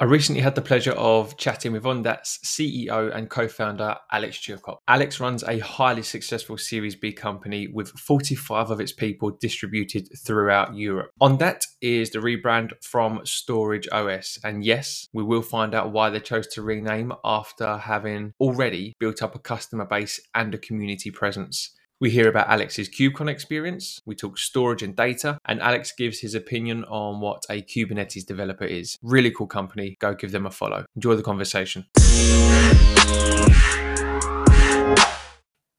[0.00, 4.78] I recently had the pleasure of chatting with Ondat's CEO and co founder, Alex Chircop.
[4.88, 10.74] Alex runs a highly successful Series B company with 45 of its people distributed throughout
[10.74, 11.10] Europe.
[11.20, 14.38] Ondat is the rebrand from Storage OS.
[14.42, 19.22] And yes, we will find out why they chose to rename after having already built
[19.22, 21.76] up a customer base and a community presence.
[22.02, 26.34] We hear about Alex's KubeCon experience, we talk storage and data, and Alex gives his
[26.34, 28.96] opinion on what a Kubernetes developer is.
[29.02, 29.98] Really cool company.
[30.00, 30.86] Go give them a follow.
[30.96, 31.84] Enjoy the conversation.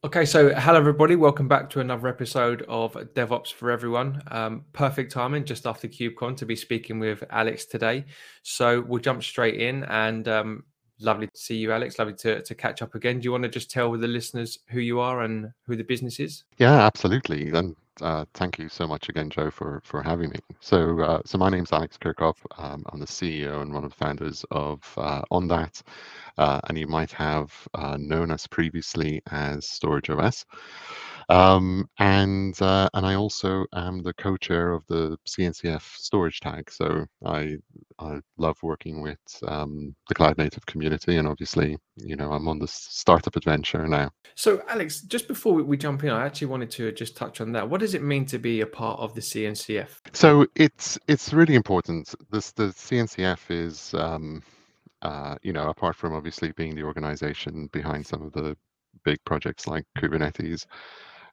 [0.04, 1.16] Okay, so hello everybody.
[1.16, 4.22] Welcome back to another episode of DevOps for Everyone.
[4.30, 8.06] Um, perfect timing just after KubeCon to be speaking with Alex today.
[8.44, 10.64] So we'll jump straight in and um,
[11.02, 11.98] Lovely to see you, Alex.
[11.98, 13.20] Lovely to, to catch up again.
[13.20, 16.20] Do you want to just tell the listeners who you are and who the business
[16.20, 16.44] is?
[16.58, 17.50] Yeah, absolutely.
[17.50, 20.40] And uh, thank you so much again, Joe, for for having me.
[20.60, 22.36] So, uh, so my name's Alex Chircop.
[22.58, 25.82] Um, I'm the CEO and one of the founders of uh, Ondat,
[26.38, 30.46] uh, and you might have uh, known us previously as Storage OS.
[31.30, 36.72] Um, and uh, and I also am the co-chair of the CNCF storage tag.
[36.72, 37.58] So I
[38.00, 42.60] I love working with um, the cloud native community, and obviously, you know, I'm on
[42.60, 44.12] this startup adventure now.
[44.36, 47.70] So Alex, just before we jump in, I actually wanted to just touch on that.
[47.70, 49.90] What does it mean to be a part of the CNCF?
[50.14, 52.14] So it's it's really important.
[52.32, 53.94] This the CNCF is.
[53.94, 54.44] Um,
[55.02, 58.56] uh, you know, apart from obviously being the organization behind some of the
[59.04, 60.66] big projects like Kubernetes,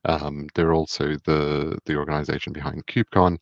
[0.04, 3.38] um, they're also the the organization behind KubeCon,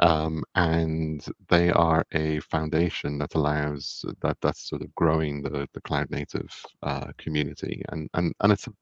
[0.00, 5.80] um, and they are a foundation that allows that that's sort of growing the the
[5.82, 6.50] cloud native
[6.82, 8.72] uh, community, and and and it's a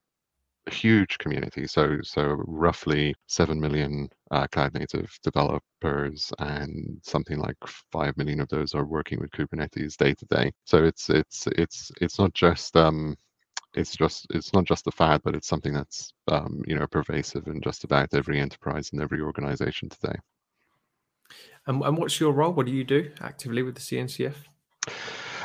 [0.70, 1.66] huge community.
[1.66, 7.56] So so roughly seven million uh, cloud native developers, and something like
[7.92, 10.52] five million of those are working with Kubernetes day to day.
[10.64, 13.16] So it's it's it's it's not just um,
[13.74, 17.46] it's just it's not just a fad, but it's something that's um, you know pervasive
[17.46, 20.16] in just about every enterprise and every organization today.
[21.66, 22.52] And, and what's your role?
[22.52, 24.34] What do you do actively with the CNCF?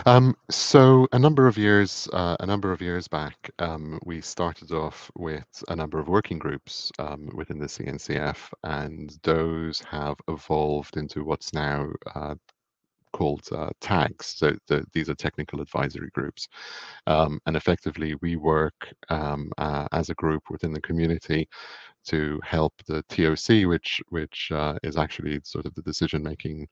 [0.05, 4.71] Um, so a number of years, uh, a number of years back, um, we started
[4.71, 10.97] off with a number of working groups um, within the CNCF, and those have evolved
[10.97, 12.35] into what's now uh,
[13.17, 14.27] called uh, tags.
[14.37, 16.47] So the, these are technical advisory groups.
[17.07, 21.49] Um, and effectively, we work um, uh, as a group within the community
[22.05, 26.67] to help the TOC, which which uh, is actually sort of the decision making,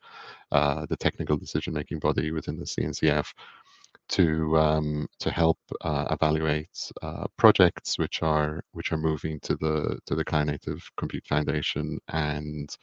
[0.51, 3.27] uh, the technical decision making body within the CNCF,
[4.09, 9.97] to um, to help uh, evaluate uh, projects which are which are moving to the
[10.05, 12.77] to the Cloud Native Compute Foundation and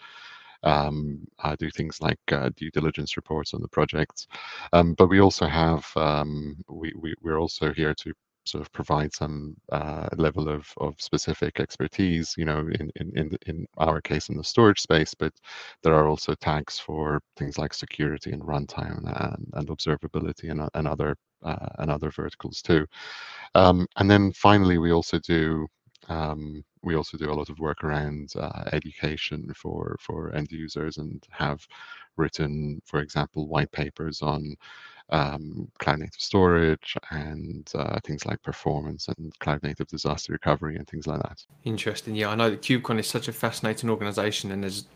[0.62, 4.26] um, uh, do things like uh, due diligence reports on the projects.
[4.72, 8.12] Um, but we also have, um, we, we, we're also here to
[8.44, 13.38] sort of provide some uh, level of, of specific expertise, you know, in, in, in,
[13.46, 15.32] in our case in the storage space, but
[15.82, 20.88] there are also tags for things like security and runtime and, and observability and, and
[20.88, 22.86] other uh, and other verticals too.
[23.54, 25.66] Um, and then finally, we also do
[26.08, 30.98] um, we also do a lot of work around uh, education for for end users
[30.98, 31.66] and have
[32.16, 34.54] written, for example, white papers on
[35.10, 40.88] um, cloud native storage and uh, things like performance and cloud native disaster recovery and
[40.88, 41.44] things like that.
[41.64, 42.14] Interesting.
[42.14, 44.86] Yeah, I know that KubeCon is such a fascinating organization, and there's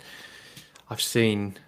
[0.89, 1.59] I've seen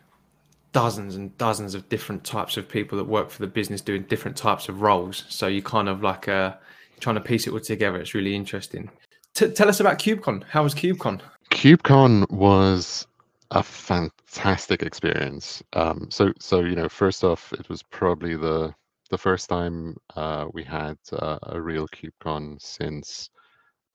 [0.72, 4.36] dozens and dozens of different types of people that work for the business doing different
[4.36, 5.24] types of roles.
[5.28, 6.54] So you kind of like uh,
[7.00, 7.98] trying to piece it all together.
[7.98, 8.90] It's really interesting.
[9.38, 10.42] T- tell us about KubeCon.
[10.42, 11.20] How was KubeCon?
[11.52, 13.06] KubeCon was
[13.52, 15.62] a fantastic experience.
[15.74, 18.74] Um, so, so you know, first off, it was probably the
[19.10, 23.30] the first time uh, we had uh, a real KubeCon since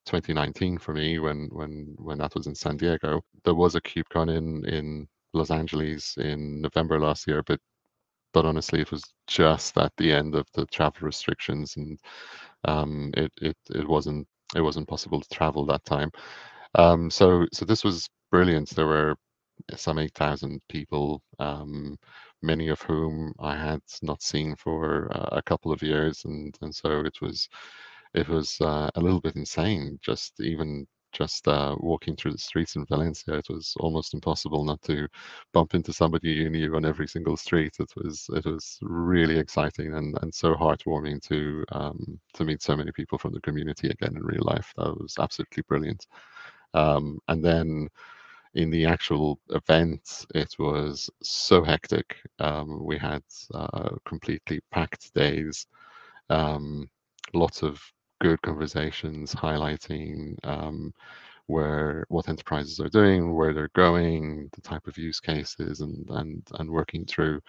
[0.05, 3.21] 2019 for me, when when when that was in San Diego.
[3.43, 7.59] There was a KubeCon in in Los Angeles in November last year, but
[8.31, 11.99] but honestly, it was just at the end of the travel restrictions, and
[12.63, 16.11] um, it it it wasn't it wasn't possible to travel that time.
[16.75, 18.69] Um, so so this was brilliant.
[18.71, 19.15] There were
[19.75, 21.97] some 8,000 people, um,
[22.43, 26.73] many of whom I had not seen for uh, a couple of years, and and
[26.75, 27.49] so it was
[28.13, 29.99] it was uh, a little bit insane.
[30.03, 34.81] Just even just uh, walking through the streets in Valencia, it was almost impossible not
[34.83, 35.07] to
[35.53, 37.75] bump into somebody you knew on every single street.
[37.79, 42.75] It was it was really exciting and, and so heartwarming to um, to meet so
[42.75, 44.73] many people from the community again in real life.
[44.77, 46.07] That was absolutely brilliant.
[46.73, 47.89] Um, and then
[48.55, 52.17] in the actual event, it was so hectic.
[52.39, 53.23] Um, we had
[53.53, 55.65] uh, completely packed days,
[56.29, 56.89] um,
[57.33, 57.81] lots of
[58.23, 60.93] good conversations highlighting um,
[61.47, 66.41] where what enterprises are doing, where they're going, the type of use cases, and and
[66.59, 67.41] and working through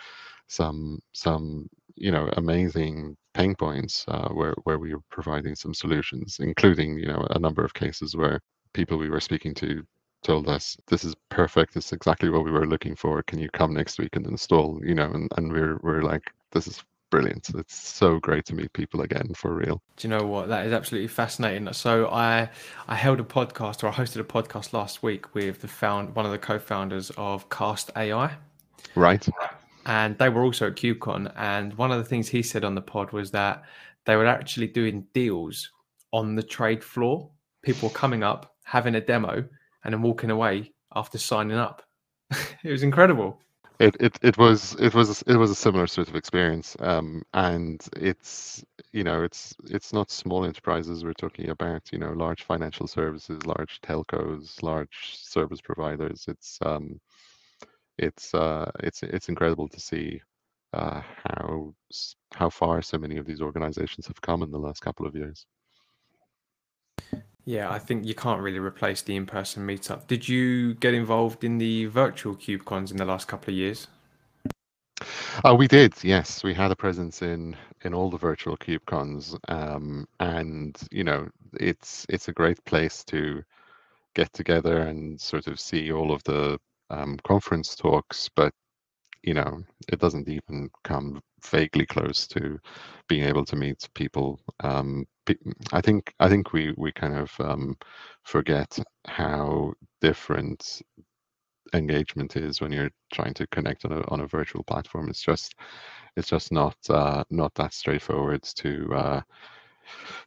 [0.48, 6.38] some some you know amazing pain points uh, where where we were providing some solutions,
[6.40, 8.40] including you know a number of cases where
[8.72, 9.86] people we were speaking to
[10.24, 11.74] told us this is perfect.
[11.74, 13.22] This is exactly what we were looking for.
[13.22, 14.80] Can you come next week and install?
[14.84, 16.82] You know and, and we're we're like this is
[17.14, 17.50] brilliant.
[17.54, 19.80] It's so great to meet people again for real.
[19.96, 20.48] Do you know what?
[20.48, 21.72] That is absolutely fascinating.
[21.72, 22.48] So i
[22.88, 26.26] i held a podcast or i hosted a podcast last week with the found one
[26.26, 28.32] of the co-founders of cast ai
[28.96, 29.28] right.
[29.86, 31.32] And they were also at kubecon.
[31.36, 33.62] And one of the things he said on the pod was that
[34.06, 35.70] they were actually doing deals
[36.12, 37.30] on the trade floor.
[37.62, 39.44] People were coming up having a demo
[39.84, 41.82] and then walking away after signing up.
[42.64, 43.40] it was incredible.
[43.80, 47.84] It, it it was it was it was a similar sort of experience, um, and
[47.96, 51.92] it's you know it's it's not small enterprises we're talking about.
[51.92, 56.26] You know, large financial services, large telcos, large service providers.
[56.28, 57.00] It's um,
[57.98, 60.22] it's uh, it's it's incredible to see
[60.72, 61.74] uh, how
[62.34, 65.46] how far so many of these organizations have come in the last couple of years.
[67.46, 70.06] Yeah, I think you can't really replace the in-person meetup.
[70.06, 73.86] Did you get involved in the virtual KubeCons in the last couple of years?
[75.44, 76.42] Uh, we did, yes.
[76.42, 81.28] We had a presence in in all the virtual KubeCons, um, and you know,
[81.60, 83.42] it's it's a great place to
[84.14, 86.58] get together and sort of see all of the
[86.88, 88.30] um, conference talks.
[88.34, 88.54] But
[89.24, 92.58] you know, it doesn't even come vaguely close to
[93.08, 95.06] being able to meet people um,
[95.72, 97.76] I think I think we we kind of um,
[98.24, 100.82] forget how different
[101.74, 105.08] engagement is when you're trying to connect on a on a virtual platform.
[105.08, 105.54] It's just
[106.16, 109.20] it's just not uh, not that straightforward to uh,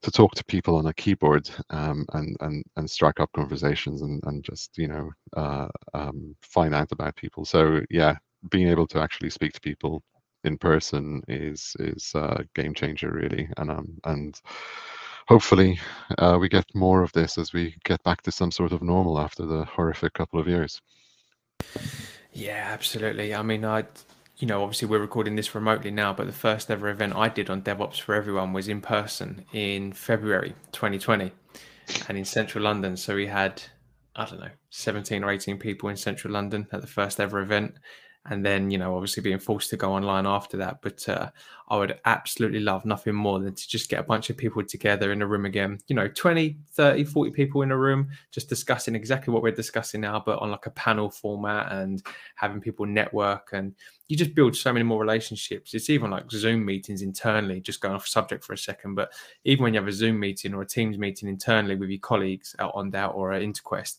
[0.02, 4.22] to talk to people on a keyboard um, and and and strike up conversations and
[4.26, 7.46] and just you know uh, um, find out about people.
[7.46, 8.16] So yeah,
[8.50, 10.04] being able to actually speak to people
[10.44, 13.50] in person is is a game changer really.
[13.58, 14.40] And um and
[15.28, 15.80] hopefully
[16.18, 19.20] uh, we get more of this as we get back to some sort of normal
[19.20, 20.82] after the horrific couple of years.
[22.32, 23.36] Yeah absolutely.
[23.36, 23.86] I mean i
[24.38, 27.50] you know obviously we're recording this remotely now but the first ever event i did
[27.50, 31.32] on devops for everyone was in person in february 2020
[32.08, 32.96] and in central london.
[32.96, 33.64] So we had
[34.16, 37.76] i don't know 17 or 18 people in central london at the first ever event
[38.29, 41.29] and then you know obviously being forced to go online after that but uh,
[41.69, 45.12] i would absolutely love nothing more than to just get a bunch of people together
[45.12, 48.95] in a room again you know 20 30 40 people in a room just discussing
[48.95, 52.03] exactly what we're discussing now but on like a panel format and
[52.35, 53.74] having people network and
[54.07, 55.74] you just build so many more relationships.
[55.74, 59.12] It's even like zoom meetings internally just going off subject for a second but
[59.44, 62.56] even when you have a zoom meeting or a teams meeting internally with your colleagues
[62.59, 63.97] out Ondat or at interquest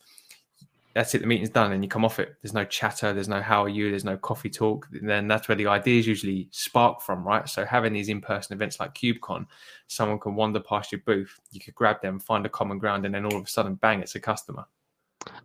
[0.98, 1.20] that's it.
[1.20, 2.34] The meeting's done, and you come off it.
[2.42, 3.12] There's no chatter.
[3.12, 3.88] There's no how are you.
[3.88, 4.88] There's no coffee talk.
[4.92, 7.48] And then that's where the ideas usually spark from, right?
[7.48, 9.46] So having these in-person events like KubeCon,
[9.86, 11.38] someone can wander past your booth.
[11.52, 14.00] You could grab them, find a common ground, and then all of a sudden, bang!
[14.00, 14.64] It's a customer.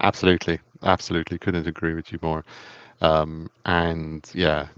[0.02, 1.38] Absolutely, absolutely.
[1.38, 2.44] Couldn't agree with you more.
[3.02, 4.70] Um, and yeah,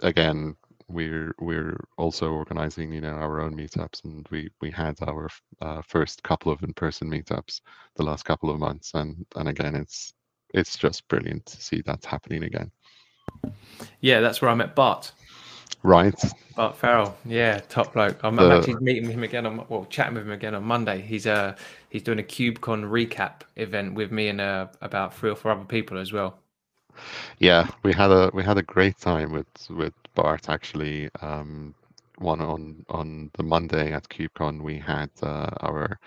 [0.00, 0.56] again,
[0.88, 5.28] we're we're also organizing you know our own meetups and we we had our
[5.60, 7.60] uh, first couple of in-person meetups
[7.96, 10.14] the last couple of months and and again it's
[10.54, 12.70] it's just brilliant to see that's happening again.
[14.00, 15.12] Yeah that's where i met bart.
[15.82, 16.20] Right.
[16.56, 17.16] Bart farrell.
[17.24, 18.18] Yeah top bloke.
[18.24, 21.02] I'm, the, I'm actually meeting him again on well chatting with him again on monday.
[21.02, 21.54] He's uh
[21.90, 25.64] he's doing a kubecon recap event with me and uh, about three or four other
[25.64, 26.38] people as well.
[27.38, 31.10] Yeah, we had a we had a great time with with Bart actually.
[31.22, 31.74] Um,
[32.18, 35.98] one on on the Monday at KubeCon, we had uh, our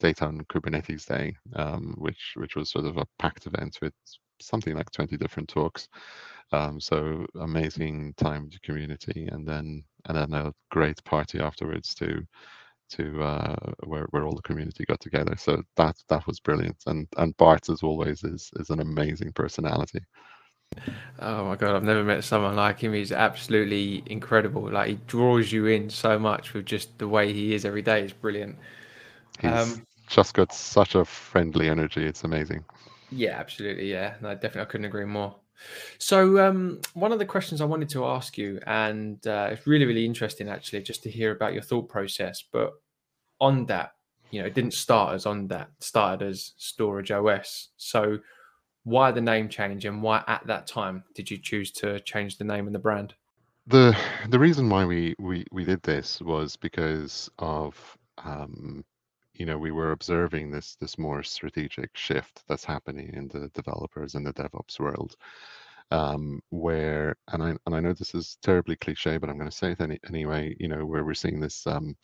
[0.00, 3.94] Data on Kubernetes Day, um, which which was sort of a packed event with
[4.40, 5.88] something like 20 different talks.
[6.52, 12.22] Um, so amazing time to community, and then and then a great party afterwards to
[12.90, 13.56] to uh,
[13.86, 15.36] where where all the community got together.
[15.38, 16.78] So that that was brilliant.
[16.86, 20.00] And and Bart as always is is an amazing personality.
[21.20, 22.92] Oh my god, I've never met someone like him.
[22.92, 24.70] He's absolutely incredible.
[24.70, 28.02] Like he draws you in so much with just the way he is every day.
[28.02, 28.56] It's brilliant.
[29.40, 32.04] He's um, just got such a friendly energy.
[32.04, 32.64] It's amazing.
[33.10, 33.90] Yeah, absolutely.
[33.90, 35.36] Yeah, no, definitely, I couldn't agree more.
[35.98, 39.86] So, um, one of the questions I wanted to ask you, and uh, it's really,
[39.86, 42.42] really interesting actually, just to hear about your thought process.
[42.52, 42.72] But
[43.40, 43.92] on that,
[44.30, 47.68] you know, it didn't start as Ondat, started as Storage OS.
[47.76, 48.18] So,
[48.84, 52.44] why the name change and why at that time did you choose to change the
[52.44, 53.14] name and the brand?
[53.66, 53.96] The
[54.28, 58.84] the reason why we we, we did this was because of um,
[59.32, 64.14] you know we were observing this this more strategic shift that's happening in the developers
[64.14, 65.16] and the DevOps world,
[65.90, 69.56] um, where and I and I know this is terribly cliche, but I'm going to
[69.56, 70.54] say it any, anyway.
[70.60, 71.96] You know where we're seeing this um,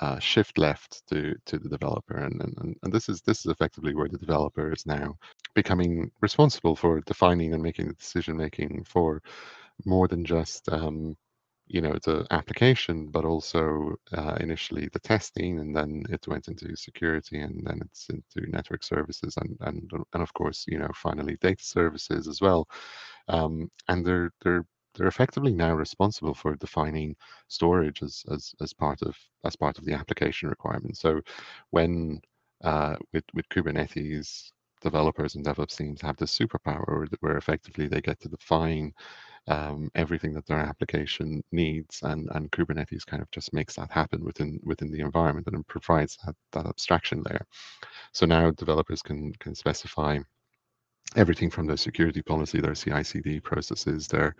[0.00, 3.94] uh, shift left to to the developer, and, and and this is this is effectively
[3.94, 5.16] where the developer is now
[5.54, 9.22] becoming responsible for defining and making the decision making for
[9.84, 11.16] more than just um,
[11.68, 16.74] you know the application, but also uh, initially the testing, and then it went into
[16.76, 21.36] security, and then it's into network services, and and and of course you know finally
[21.40, 22.68] data services as well,
[23.28, 24.64] um, and they're they're
[24.98, 27.16] they're effectively now responsible for defining
[27.48, 30.96] storage as, as, as part of as part of the application requirement.
[30.96, 31.20] So
[31.70, 32.20] when
[32.64, 34.50] uh, with with Kubernetes,
[34.82, 38.92] developers and DevOps teams have this superpower where effectively they get to define
[39.46, 44.24] um, everything that their application needs, and and Kubernetes kind of just makes that happen
[44.24, 47.46] within within the environment and provides that, that abstraction layer.
[48.12, 50.18] So now developers can can specify
[51.16, 54.36] everything from their security policy, their CI/CD processes, their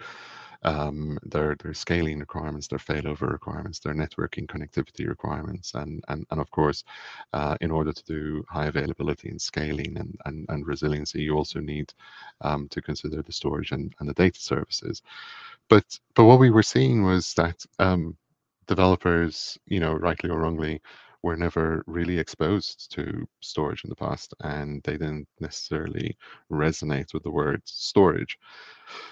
[0.63, 6.41] um, their their scaling requirements, their failover requirements, their networking connectivity requirements, and and and
[6.41, 6.85] of course,
[7.33, 11.61] uh, in order to do high availability and scaling and and, and resiliency, you also
[11.61, 11.93] need
[12.41, 15.03] um, to consider the storage and, and the data services.
[15.69, 18.17] But but what we were seeing was that um,
[18.67, 20.81] developers, you know, rightly or wrongly,
[21.23, 26.17] were never really exposed to storage in the past and they didn't necessarily
[26.51, 28.39] resonate with the word storage.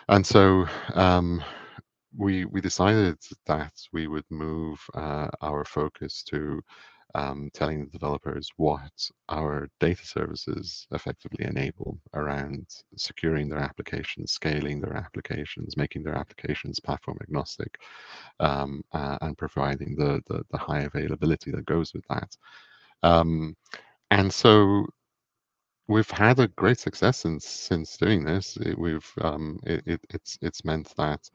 [0.08, 1.42] And so um,
[2.16, 6.62] we we decided that we would move uh, our focus to
[7.16, 8.92] um, telling the developers what
[9.30, 16.78] our data services effectively enable around securing their applications, scaling their applications, making their applications
[16.78, 17.78] platform agnostic,
[18.40, 22.36] um, uh, and providing the, the, the high availability that goes with that.
[23.02, 23.56] Um,
[24.10, 24.86] and so
[25.88, 28.58] we've had a great success since since doing this.
[28.58, 31.30] It, we've um, it, it, it's it's meant that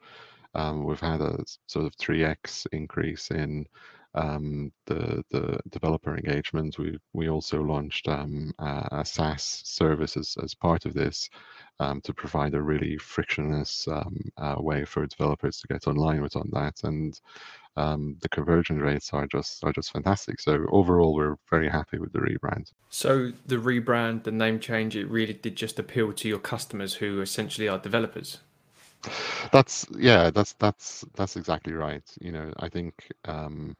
[0.54, 3.66] um, we've had a sort of 3x increase in
[4.14, 6.78] um, the the developer engagement.
[6.78, 11.30] We we also launched um, a, a, SaaS service as, as part of this
[11.80, 16.34] um, to provide a really frictionless um, uh, way for developers to get online with
[16.34, 17.18] Ondat, and
[17.76, 20.40] um, the conversion rates are just are just fantastic.
[20.40, 22.72] So overall, we're very happy with the rebrand.
[22.90, 27.20] So the rebrand, the name change, it really did just appeal to your customers who
[27.22, 28.38] essentially are developers.
[29.50, 32.04] That's yeah, that's that's that's exactly right.
[32.20, 33.74] You know, I think um,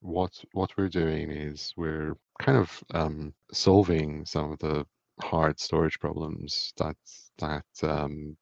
[0.00, 4.86] what what we're doing is we're kind of um, solving some of the
[5.20, 6.96] hard storage problems that
[7.38, 8.36] that um,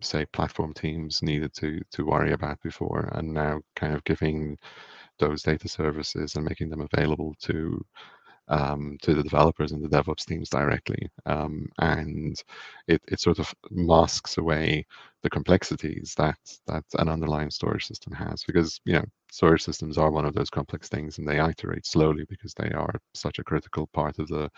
[0.00, 4.56] say platform teams needed to to worry about before, and now kind of giving
[5.18, 7.80] those data services and making them available to
[8.48, 11.08] um, to the developers and the DevOps teams directly.
[11.26, 12.36] Um, and
[12.88, 14.86] it, it sort of masks away
[15.22, 20.10] the complexities that that an underlying storage system has because you know storage systems are
[20.10, 23.86] one of those complex things and they iterate slowly because they are such a critical
[23.94, 24.50] part of the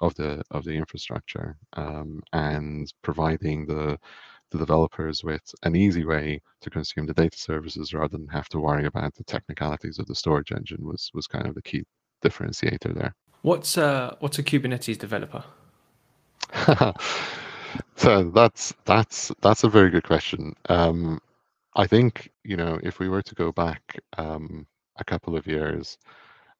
[0.00, 3.98] of the of the infrastructure um, and providing the
[4.50, 8.60] the developers with an easy way to consume the data services rather than have to
[8.60, 11.82] worry about the technicalities of the storage engine was was kind of the key
[12.24, 13.14] differentiator there.
[13.46, 15.44] What's uh what's a Kubernetes developer?
[17.94, 20.52] so that's that's that's a very good question.
[20.68, 21.20] Um,
[21.76, 25.96] I think you know if we were to go back um, a couple of years,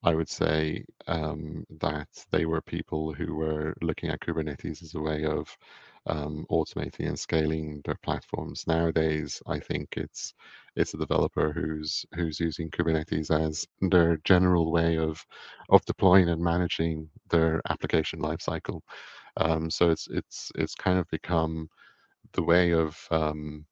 [0.05, 5.01] I would say um, that they were people who were looking at Kubernetes as a
[5.01, 5.59] way of
[6.07, 8.65] um, automating and scaling their platforms.
[8.67, 10.35] Nowadays, I think it's
[10.77, 15.25] it's a developer who's who's using Kubernetes as their general way of
[15.71, 18.81] of deploying and managing their application lifecycle.
[19.39, 21.69] Um, so it's it's it's kind of become
[22.33, 23.65] the way of um,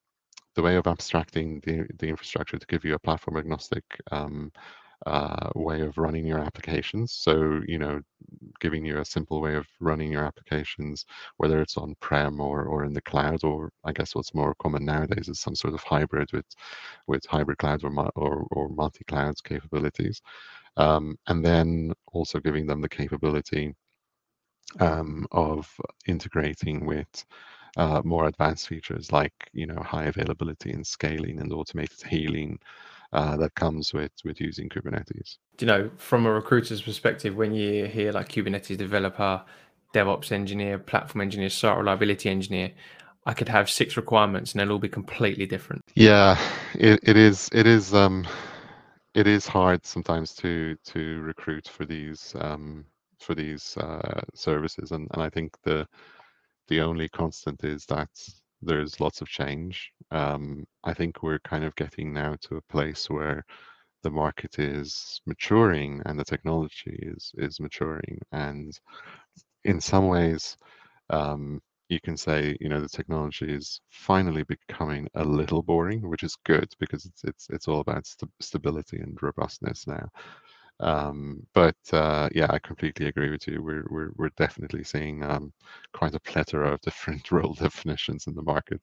[0.54, 4.52] the way of abstracting the the infrastructure to give you a platform agnostic um,
[5.06, 7.12] uh, way of running your applications.
[7.12, 8.00] So, you know,
[8.60, 11.04] giving you a simple way of running your applications,
[11.36, 14.84] whether it's on prem or, or in the cloud, or I guess what's more common
[14.84, 16.46] nowadays is some sort of hybrid with
[17.06, 20.20] with hybrid clouds or or, or multi clouds capabilities,
[20.76, 23.74] um, and then also giving them the capability
[24.80, 25.70] um, of
[26.06, 27.24] integrating with
[27.76, 32.58] uh, more advanced features like you know high availability and scaling and automated healing
[33.12, 35.38] uh, that comes with with using Kubernetes.
[35.60, 39.42] You know, from a recruiter's perspective, when you hear like Kubernetes developer,
[39.94, 42.72] DevOps engineer, platform engineer, site reliability engineer,
[43.26, 45.82] I could have six requirements and they'll all be completely different.
[45.94, 46.38] Yeah,
[46.74, 47.48] it, it is.
[47.52, 47.94] It is.
[47.94, 48.26] Um,
[49.14, 52.84] it is hard sometimes to to recruit for these um,
[53.20, 55.86] for these uh, services, and, and I think the
[56.68, 58.11] the only constant is that
[58.62, 59.92] there's lots of change.
[60.11, 63.44] Um, I think we're kind of getting now to a place where
[64.02, 68.73] the market is maturing and the technology is is maturing, and
[69.64, 70.56] in some ways,
[71.11, 76.23] um, you can say you know the technology is finally becoming a little boring, which
[76.25, 80.09] is good because it's it's it's all about st- stability and robustness now.
[80.80, 83.62] Um, but uh, yeah, I completely agree with you.
[83.62, 85.52] We're we're we're definitely seeing um,
[85.92, 88.80] quite a plethora of different role definitions in the market.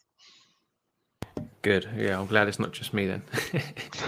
[1.61, 1.87] Good.
[1.95, 3.23] Yeah, I'm glad it's not just me then.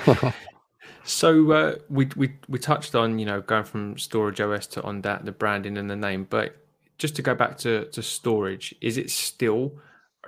[1.03, 5.25] so uh, we we we touched on you know going from storage OS to Ondat
[5.25, 6.55] the branding and the name, but
[6.97, 9.73] just to go back to to storage, is it still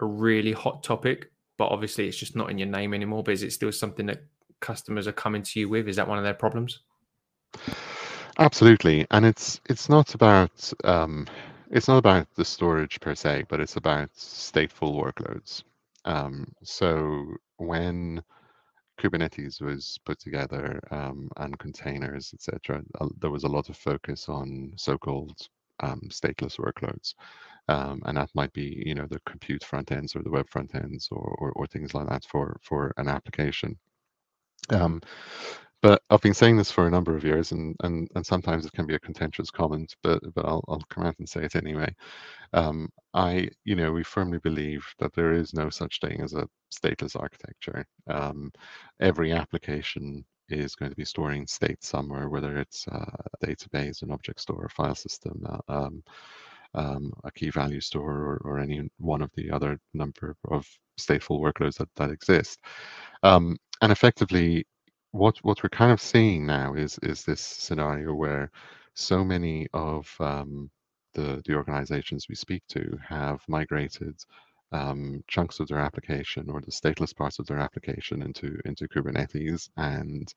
[0.02, 1.32] a really hot topic?
[1.58, 3.24] But obviously, it's just not in your name anymore.
[3.24, 4.24] But is it still something that
[4.60, 5.88] customers are coming to you with?
[5.88, 6.82] Is that one of their problems?
[8.38, 11.26] Absolutely, and it's it's not about um,
[11.72, 15.64] it's not about the storage per se, but it's about stateful workloads.
[16.06, 17.26] Um, so
[17.58, 18.24] when
[19.00, 22.84] Kubernetes was put together um, and containers, etc.,
[23.20, 25.48] there was a lot of focus on so-called
[25.82, 27.14] um, stateless workloads,
[27.70, 30.76] um, and that might be you know the compute front ends or the web front
[30.76, 33.78] ends or, or, or things like that for for an application.
[34.70, 35.02] Um,
[35.86, 38.72] but I've been saying this for a number of years, and and and sometimes it
[38.72, 41.94] can be a contentious comment, but but I'll I'll come out and say it anyway.
[42.54, 46.48] Um, I you know we firmly believe that there is no such thing as a
[46.74, 47.86] stateless architecture.
[48.08, 48.52] Um,
[49.00, 53.06] every application is going to be storing state somewhere, whether it's a
[53.46, 56.04] database, an object store, a file system, uh, um,
[56.74, 60.68] um, a key value store, or, or, any one of the other number of
[61.00, 62.60] stateful workloads that, that exist.
[63.22, 64.66] Um, and effectively,
[65.16, 68.52] what what we're kind of seeing now is is this scenario where
[68.96, 70.70] so many of um,
[71.14, 74.16] the the organizations we speak to have migrated
[74.72, 79.70] um, chunks of their application or the stateless parts of their application into into Kubernetes,
[79.78, 80.34] and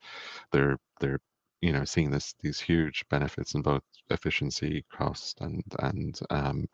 [0.51, 1.19] they're they're
[1.61, 6.67] you know seeing this these huge benefits in both efficiency, cost, and and um,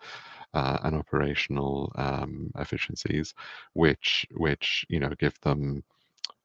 [0.54, 3.34] uh, and operational um, efficiencies,
[3.74, 5.84] which which you know give them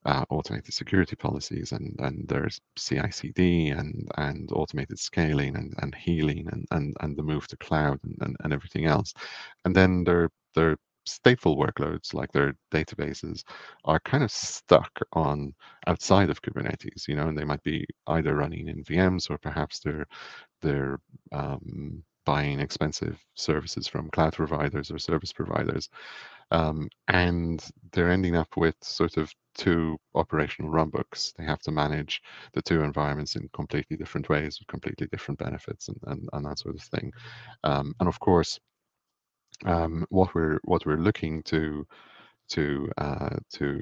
[0.07, 6.49] uh, automated security policies and and there's CI/CD and and automated scaling and and healing
[6.53, 9.13] and and and the move to cloud and and, and everything else,
[9.65, 10.77] and then their there
[11.09, 13.43] stateful workloads like their databases
[13.85, 15.55] are kind of stuck on
[15.87, 19.81] outside of Kubernetes, you know, and they might be either running in VMs or perhaps
[19.81, 20.07] they're
[20.63, 21.01] they're
[21.33, 25.89] um, buying expensive services from cloud providers or service providers.
[26.51, 31.35] Um, and they're ending up with sort of two operational runbooks.
[31.37, 32.23] They have to manage
[32.55, 36.59] the two environments in completely different ways with completely different benefits and, and, and that
[36.59, 37.13] sort of thing.
[37.63, 38.59] Um, and of course,
[39.67, 41.87] um, what we're what we're looking to
[42.49, 43.81] to uh, to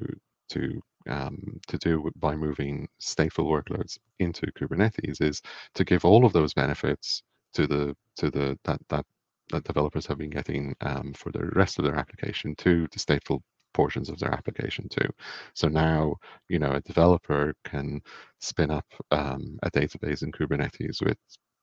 [0.49, 1.37] to um,
[1.67, 5.41] to do by moving stateful workloads into Kubernetes is
[5.75, 9.05] to give all of those benefits to the to the that that
[9.51, 13.39] that developers have been getting um, for the rest of their application to the stateful
[13.73, 15.09] portions of their application too.
[15.53, 16.15] So now,
[16.49, 18.01] you know, a developer can
[18.39, 21.17] spin up um, a database in Kubernetes with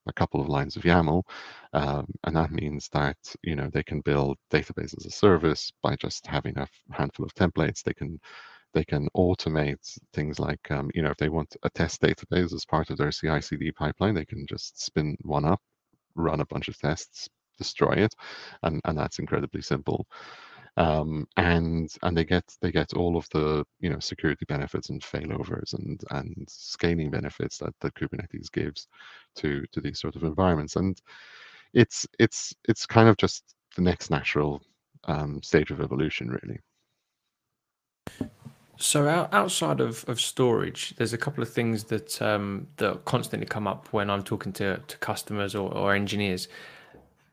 [0.08, 1.22] a couple of lines of YAML,
[1.72, 5.96] um, and that means that you know they can build database as a service by
[5.96, 7.82] just having a handful of templates.
[7.82, 8.20] They can
[8.74, 12.64] they can automate things like um, you know if they want a test database as
[12.64, 15.60] part of their CI/CD pipeline, they can just spin one up,
[16.14, 18.14] run a bunch of tests, destroy it,
[18.62, 20.06] and and that's incredibly simple.
[20.78, 25.00] Um, and and they get they get all of the you know security benefits and
[25.00, 28.88] failovers and and scaling benefits that that Kubernetes gives
[29.36, 30.76] to to these sort of environments.
[30.76, 31.00] And
[31.72, 34.62] it's it's it's kind of just the next natural
[35.04, 36.60] um, stage of evolution, really.
[38.78, 43.66] So outside of, of storage, there's a couple of things that um, that constantly come
[43.66, 46.48] up when I'm talking to, to customers or, or engineers.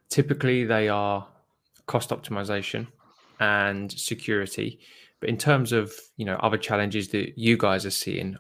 [0.08, 1.28] Typically, they are
[1.86, 2.88] cost optimization
[3.44, 4.80] and security.
[5.20, 8.38] But in terms of you know other challenges that you guys are seeing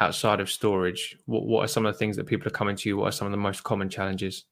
[0.00, 2.88] outside of storage, what what are some of the things that people are coming to
[2.88, 2.96] you?
[2.96, 4.44] What are some of the most common challenges?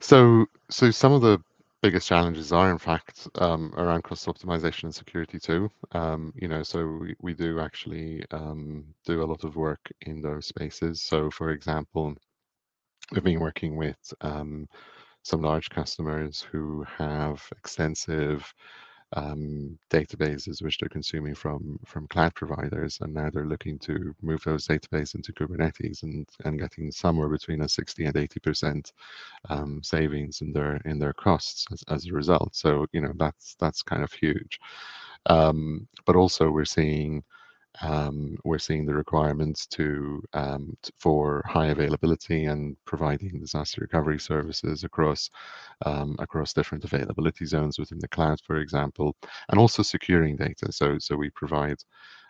[0.00, 1.38] So so some of the
[1.80, 5.70] biggest challenges are in fact um, around cost optimization and security too.
[5.92, 10.20] Um, you know, so we, we do actually um, do a lot of work in
[10.20, 11.02] those spaces.
[11.02, 12.14] So for example,
[13.12, 14.68] we've been working with um,
[15.28, 18.52] some large customers who have extensive
[19.14, 24.42] um, databases which they're consuming from from cloud providers, and now they're looking to move
[24.44, 28.92] those databases into Kubernetes and and getting somewhere between a 60 and 80 percent
[29.48, 32.54] um, savings in their in their costs as, as a result.
[32.54, 34.60] So you know that's that's kind of huge.
[35.26, 37.24] Um, but also we're seeing
[37.82, 44.84] um, we're seeing the requirements to, um, for high availability and providing disaster recovery services
[44.84, 45.30] across
[45.86, 49.16] um, across different availability zones within the cloud, for example,
[49.48, 50.72] and also securing data.
[50.72, 51.78] So so we provide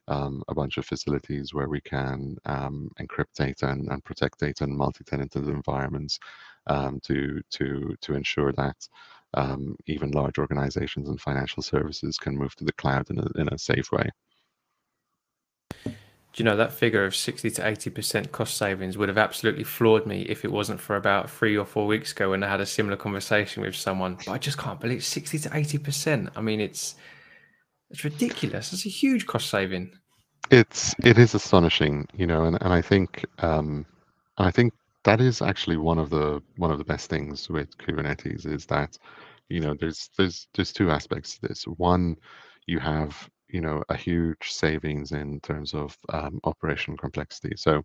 [0.08, 4.64] um, a bunch of facilities where we can um, encrypt data and, and, protect data
[4.64, 6.18] in multi-tenanted environments
[6.66, 8.76] um, to to to ensure that
[9.86, 13.58] even large organizations and financial services can move to the cloud in a, in a
[13.58, 14.10] safe way
[16.38, 20.22] you know that figure of 60 to 80% cost savings would have absolutely floored me
[20.22, 22.96] if it wasn't for about three or four weeks ago when I had a similar
[22.96, 24.16] conversation with someone.
[24.24, 26.30] But I just can't believe 60 to 80%.
[26.36, 26.94] I mean, it's
[27.90, 28.72] it's ridiculous.
[28.72, 29.92] It's a huge cost saving.
[30.50, 33.84] It's it is astonishing, you know, and, and I think um,
[34.36, 34.72] I think
[35.04, 38.96] that is actually one of the one of the best things with Kubernetes is that
[39.48, 41.64] you know there's there's there's two aspects to this.
[41.64, 42.16] One,
[42.66, 47.54] you have you know a huge savings in terms of um, operational complexity.
[47.56, 47.82] So,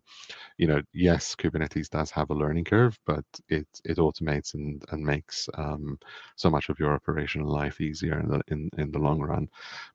[0.58, 5.04] you know, yes, Kubernetes does have a learning curve, but it it automates and and
[5.04, 5.98] makes um,
[6.36, 9.48] so much of your operational life easier in the in, in the long run.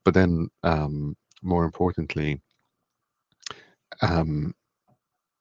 [0.05, 2.41] But then, um, more importantly,
[4.01, 4.53] um,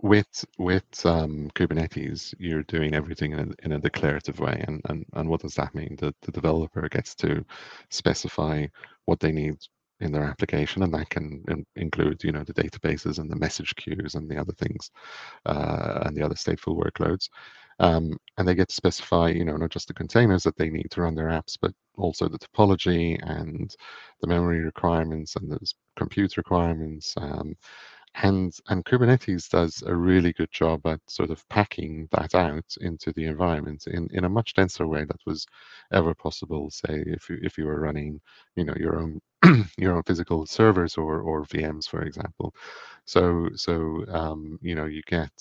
[0.01, 5.05] with with um, Kubernetes, you're doing everything in a, in a declarative way, and, and
[5.15, 5.97] and what does that mean?
[5.99, 7.45] The the developer gets to
[7.91, 8.67] specify
[9.07, 9.57] what they need
[10.01, 13.75] in their application, and that can in, include, you know, the databases and the message
[13.77, 14.91] queues and the other things,
[15.47, 17.29] uh, and the other stateful workloads.
[17.81, 20.91] Um, and they get to specify, you know, not just the containers that they need
[20.91, 23.75] to run their apps, but also the topology and
[24.21, 25.59] the memory requirements and the
[25.97, 27.15] compute requirements.
[27.17, 27.55] Um,
[28.23, 33.13] and and Kubernetes does a really good job at sort of packing that out into
[33.13, 35.47] the environment in, in a much denser way that was
[35.93, 36.71] ever possible.
[36.71, 38.21] Say if you if you were running,
[38.57, 39.21] you know, your own
[39.79, 42.55] your own physical servers or or VMs, for example.
[43.07, 45.33] So so um, you know you get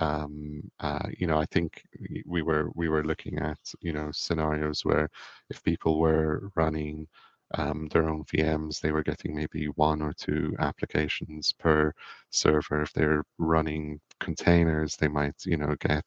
[0.00, 1.82] um, uh, you know I think
[2.26, 5.08] we were we were looking at you know scenarios where
[5.50, 7.08] if people were running
[7.54, 11.92] um, their own VMs, they were getting maybe one or two applications per
[12.30, 12.82] server.
[12.82, 16.04] If they're running containers, they might, you know, get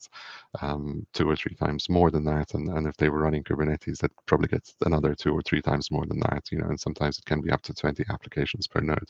[0.62, 2.54] um, two or three times more than that.
[2.54, 5.92] And, and if they were running Kubernetes, that probably gets another two or three times
[5.92, 8.82] more than that, you know, and sometimes it can be up to 20 applications per
[8.82, 9.10] node.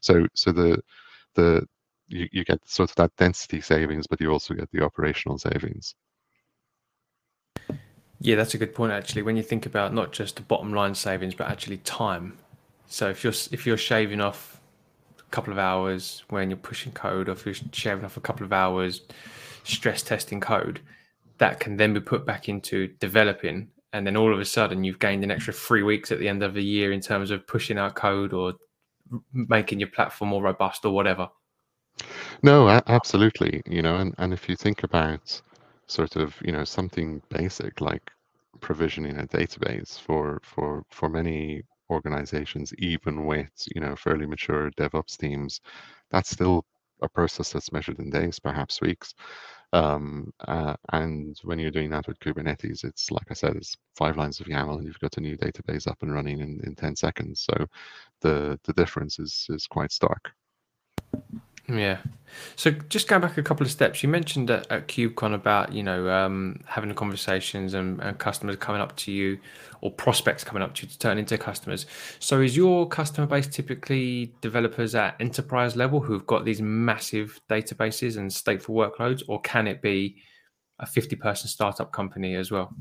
[0.00, 0.82] So, so the,
[1.34, 1.66] the,
[2.08, 5.94] you, you get sort of that density savings, but you also get the operational savings.
[8.20, 9.22] Yeah, that's a good point actually.
[9.22, 12.36] When you think about not just the bottom line savings, but actually time.
[12.86, 14.60] So if you're if you're shaving off
[15.18, 18.44] a couple of hours when you're pushing code, or if you're shaving off a couple
[18.44, 19.02] of hours
[19.64, 20.80] stress testing code,
[21.38, 24.98] that can then be put back into developing, and then all of a sudden you've
[24.98, 27.78] gained an extra three weeks at the end of the year in terms of pushing
[27.78, 28.54] out code or
[29.32, 31.28] making your platform more robust or whatever.
[32.42, 33.62] No, absolutely.
[33.66, 35.40] You know, and, and if you think about
[35.90, 38.10] sort of you know something basic like
[38.60, 45.16] provisioning a database for for for many organizations even with you know fairly mature devops
[45.18, 45.60] teams
[46.10, 46.64] that's still
[47.02, 49.14] a process that's measured in days perhaps weeks.
[49.72, 54.16] Um, uh, and when you're doing that with kubernetes it's like i said it's five
[54.16, 56.96] lines of yaml and you've got a new database up and running in, in 10
[56.96, 57.46] seconds.
[57.48, 57.66] So
[58.20, 60.32] the the difference is is quite stark
[61.78, 61.98] yeah.
[62.56, 65.82] So just going back a couple of steps, you mentioned at, at KubeCon about you
[65.82, 69.38] know um, having conversations and, and, customers coming up to you
[69.80, 71.86] or prospects coming up to you to turn into customers.
[72.18, 78.16] So is your customer base typically developers at enterprise level who've got these massive databases
[78.16, 80.16] and stateful workloads, or can it be
[80.78, 82.74] a fifty-person startup company as well?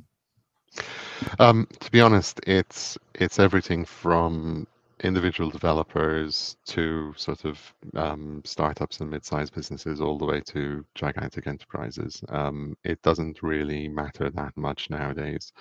[1.40, 4.68] Um, to be honest, it's it's everything from
[5.04, 11.48] individual developers to sort of um, startups and mid-sized businesses all the way to gigantic
[11.48, 12.22] enterprises.
[12.30, 15.52] Um, it doesn't really matter that much nowadays.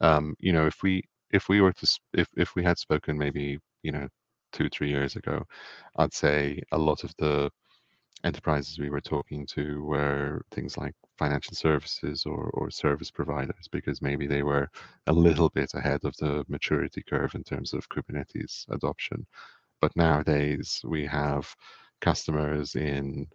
[0.00, 3.58] Um, you know, if we if we were to if if we had spoken maybe
[3.82, 4.08] you know
[4.52, 5.44] two three years ago,
[5.96, 7.50] I'd say a lot of the
[8.24, 14.02] enterprises we were talking to were things like financial services or, or service providers because
[14.02, 14.68] maybe they were
[15.06, 19.26] a little bit ahead of the maturity curve in terms of Kubernetes adoption.
[19.80, 21.54] But nowadays we have
[22.00, 23.26] customers in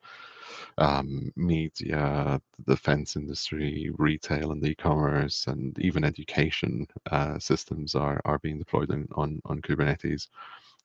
[0.77, 8.39] um, media, the defense industry, retail and e-commerce, and even education uh, systems are, are
[8.39, 10.27] being deployed in, on, on Kubernetes.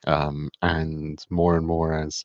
[0.07, 2.25] Um, and more and more as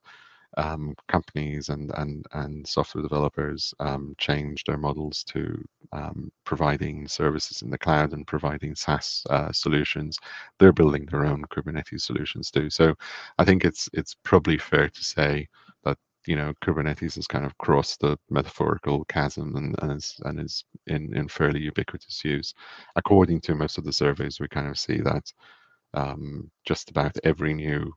[0.57, 7.61] um, companies and, and, and software developers um, change their models to um, providing services
[7.61, 10.17] in the cloud and providing SaaS uh, solutions.
[10.59, 12.69] They're building their own Kubernetes solutions too.
[12.69, 12.95] So
[13.37, 15.47] I think it's it's probably fair to say
[15.83, 20.39] that you know Kubernetes has kind of crossed the metaphorical chasm and, and is and
[20.39, 22.53] is in, in fairly ubiquitous use.
[22.95, 25.31] According to most of the surveys, we kind of see that
[25.93, 27.93] um, just about every new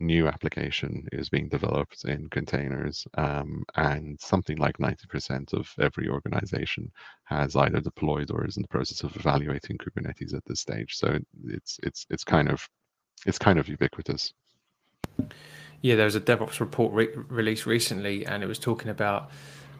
[0.00, 6.90] new application is being developed in containers um, and something like 90% of every organization
[7.24, 10.96] has either deployed or is in the process of evaluating kubernetes at this stage.
[10.96, 12.68] So it's it's it's kind of
[13.26, 14.32] it's kind of ubiquitous.
[15.82, 19.30] Yeah there was a devops report re- released recently and it was talking about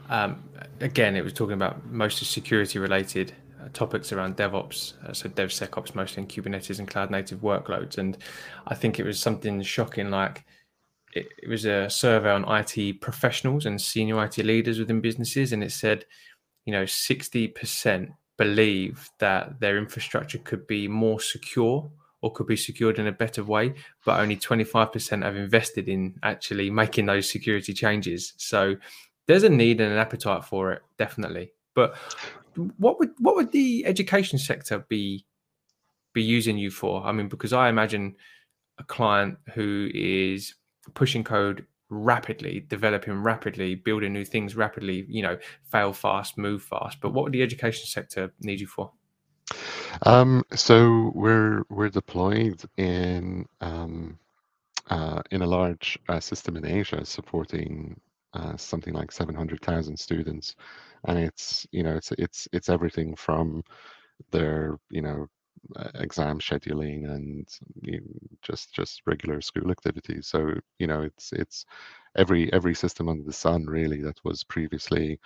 [0.09, 0.43] um,
[0.81, 3.33] again it was talking about mostly security related
[3.73, 7.99] topics around DevOps, uh, so DevSecOps mostly in Kubernetes and cloud native workloads.
[7.99, 8.19] And
[8.67, 10.45] I think it was something shocking like
[11.13, 15.65] it, it, was a survey on IT professionals and senior IT leaders within businesses, and
[15.65, 16.05] it said,
[16.65, 21.91] you know, 60% believe that their infrastructure could be more secure
[22.21, 26.69] or could be secured in a better way, but only 25% have invested in actually
[26.71, 28.35] making those security changes.
[28.37, 28.77] So
[29.27, 31.53] there's a need and an appetite for it, definitely.
[31.75, 31.97] But
[32.79, 35.25] what would what would the education sector be
[36.13, 37.05] be using you for?
[37.05, 38.17] I mean, because I imagine
[38.79, 40.55] a client who is
[40.95, 45.39] pushing code rapidly, developing rapidly, building new things rapidly, you know,
[45.71, 47.01] fail fast, move fast.
[47.01, 48.93] But what would the education sector need you for?
[50.03, 54.19] Um, so we're we're deployed in um,
[54.91, 57.99] uh, in a large uh, system in Asia supporting
[58.35, 60.55] uh, something like 700,000 students
[61.07, 63.63] and it's you know it's it's it's everything from
[64.31, 65.27] their you know
[65.97, 67.49] exam scheduling and
[67.83, 68.07] you know,
[68.43, 70.27] just just regular school activities.
[70.29, 71.65] So you know it's it's
[72.17, 75.19] every every system under the sun really that was previously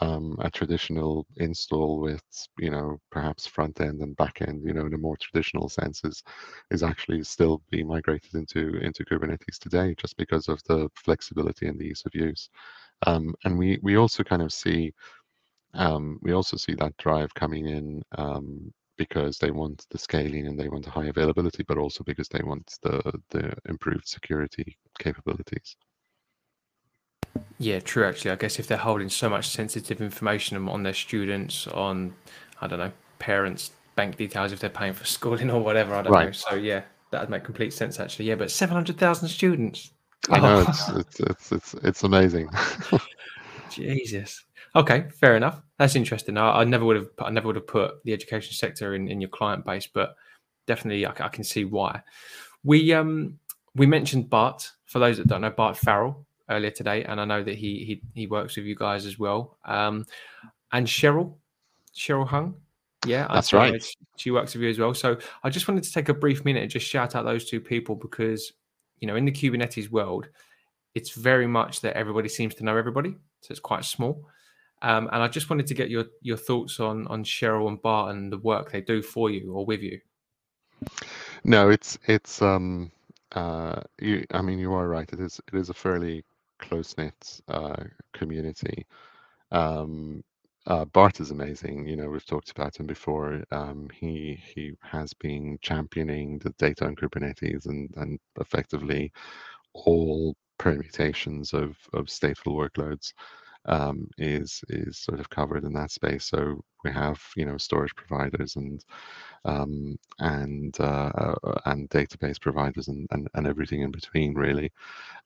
[0.00, 2.22] um, a traditional install with
[2.58, 6.02] you know perhaps front end and back end you know in a more traditional sense
[6.04, 6.22] is,
[6.70, 11.78] is actually still being migrated into into kubernetes today just because of the flexibility and
[11.78, 12.48] the ease of use
[13.06, 14.92] um, and we we also kind of see
[15.74, 20.58] um, we also see that drive coming in um, because they want the scaling and
[20.58, 25.76] they want the high availability, but also because they want the the improved security capabilities.
[27.58, 28.04] Yeah, true.
[28.04, 32.14] Actually, I guess if they're holding so much sensitive information on their students, on
[32.60, 36.12] I don't know, parents' bank details, if they're paying for schooling or whatever, I don't
[36.12, 36.26] right.
[36.26, 36.32] know.
[36.32, 37.98] So yeah, that'd make complete sense.
[37.98, 39.90] Actually, yeah, but seven hundred thousand students.
[40.30, 42.48] I know it's, it's it's it's it's amazing.
[43.70, 44.44] Jesus.
[44.74, 45.60] Okay, fair enough.
[45.78, 46.38] That's interesting.
[46.38, 47.08] I, I, never would have.
[47.18, 50.16] I never would have put the education sector in, in your client base, but
[50.66, 52.02] definitely I, I can see why.
[52.64, 53.38] We um
[53.74, 54.70] we mentioned Bart.
[54.86, 58.02] For those that don't know, Bart Farrell earlier today, and I know that he he
[58.14, 59.58] he works with you guys as well.
[59.64, 60.06] Um,
[60.72, 61.34] and Cheryl,
[61.94, 62.54] Cheryl Hung.
[63.04, 63.84] Yeah, that's right.
[64.16, 64.94] She works with you as well.
[64.94, 67.60] So I just wanted to take a brief minute and just shout out those two
[67.60, 68.52] people because
[69.02, 70.28] you know in the Kubernetes world,
[70.94, 73.10] it's very much that everybody seems to know everybody,
[73.40, 74.24] so it's quite small.
[74.80, 78.14] Um, and I just wanted to get your your thoughts on on Cheryl and Bart
[78.14, 80.00] and the work they do for you or with you.
[81.44, 82.92] No, it's it's um
[83.32, 85.12] uh you, I mean you are right.
[85.12, 86.24] It is it is a fairly
[86.58, 88.86] close knit uh, community.
[89.50, 90.22] Um,
[90.66, 91.86] uh, Bart is amazing.
[91.88, 93.42] You know, we've talked about him before.
[93.50, 99.12] Um, he he has been championing the data on Kubernetes and and effectively
[99.74, 103.12] all permutations of of stateful workloads
[103.66, 106.26] um, is is sort of covered in that space.
[106.26, 108.84] So we have you know storage providers and
[109.44, 111.12] um, and uh,
[111.44, 114.72] uh, and database providers and, and, and everything in between really,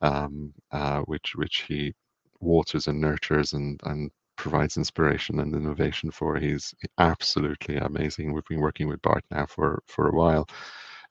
[0.02, 1.94] um, uh, which which he
[2.40, 6.36] waters and nurtures and and provides inspiration and innovation for.
[6.36, 8.32] He's absolutely amazing.
[8.32, 10.48] We've been working with Bart now for for a while.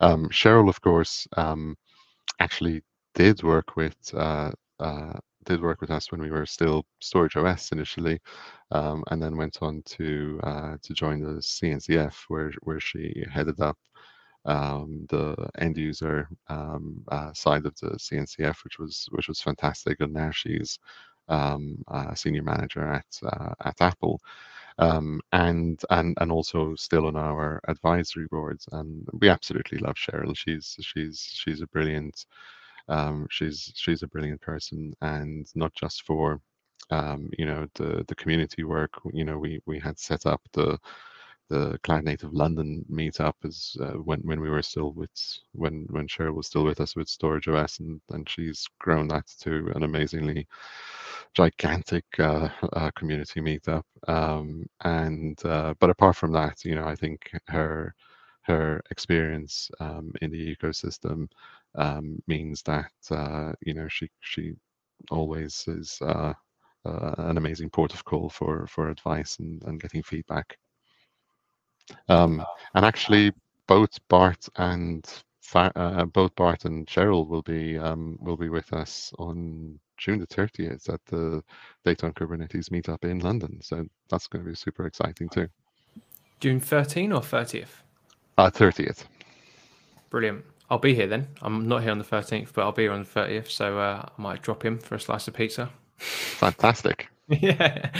[0.01, 1.75] Um, Cheryl, of course, um,
[2.39, 2.83] actually
[3.15, 5.13] did work with uh, uh,
[5.45, 8.19] did work with us when we were still Storage OS initially,
[8.71, 13.59] um, and then went on to uh, to join the CNCF where where she headed
[13.61, 13.77] up
[14.45, 19.99] um, the end user um, uh, side of the CNCF, which was which was fantastic.
[20.01, 20.79] And now she's
[21.29, 24.21] um, a senior manager at uh, at Apple.
[24.79, 28.67] Um, and and and also still on our advisory boards.
[28.73, 30.37] And we absolutely love Cheryl.
[30.37, 32.25] She's she's she's a brilliant
[32.87, 36.41] Um, she's she's a brilliant person, and not just for
[36.91, 38.93] um, you know the the community work.
[39.13, 40.77] You know, we we had set up the
[41.49, 45.11] the Cloud Native London meetup is uh, when when we were still with
[45.53, 49.27] when when Cheryl was still with us with Storage OS, and and she's grown that
[49.41, 50.47] to an amazingly
[51.35, 53.83] gigantic uh, uh, community meetup.
[54.07, 57.93] Um, and uh, but apart from that, you know, I think her
[58.43, 61.27] her experience um, in the ecosystem
[61.75, 64.53] um, means that uh, you know she she
[65.11, 66.33] always is uh,
[66.85, 70.57] uh, an amazing port of call for for advice and, and getting feedback.
[72.09, 72.43] Um,
[72.73, 73.31] and actually,
[73.67, 75.07] both Bart and
[75.53, 80.27] uh, both Bart and Cheryl will be um, will be with us on June the
[80.27, 81.43] 30th at the
[81.83, 83.59] Data on Kubernetes meetup in London.
[83.61, 85.47] So that's going to be super exciting too.
[86.39, 87.67] June 13 or 30th?
[88.37, 89.05] Uh, 30th.
[90.09, 90.43] Brilliant.
[90.69, 91.27] I'll be here then.
[91.41, 93.49] I'm not here on the 13th, but I'll be here on the 30th.
[93.49, 95.69] So uh, I might drop in for a slice of pizza.
[95.97, 97.09] Fantastic.
[97.27, 97.91] yeah.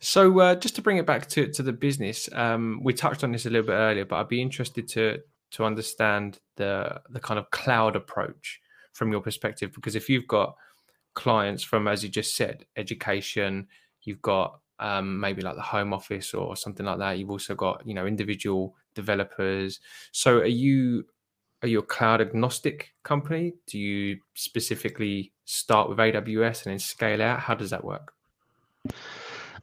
[0.00, 3.32] So uh, just to bring it back to, to the business, um, we touched on
[3.32, 5.20] this a little bit earlier, but I'd be interested to
[5.52, 8.60] to understand the the kind of cloud approach
[8.92, 10.56] from your perspective, because if you've got
[11.16, 13.66] clients from, as you just said, education,
[14.02, 17.18] you've got um, maybe like the home office or something like that.
[17.18, 19.80] You've also got you know individual developers.
[20.12, 21.04] So are you
[21.62, 23.54] are you a cloud agnostic company?
[23.66, 27.40] Do you specifically start with AWS and then scale out?
[27.40, 28.12] How does that work?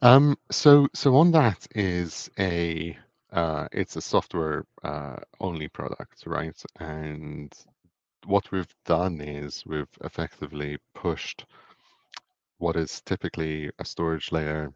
[0.02, 2.98] Um, so so Ondat is a
[3.32, 6.60] uh, it's a software uh, only product, right?
[6.78, 7.52] And
[8.26, 11.44] what we've done is we've effectively pushed
[12.58, 14.72] what is typically a storage layer